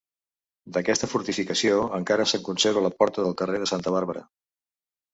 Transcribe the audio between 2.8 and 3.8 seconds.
la porta del carrer de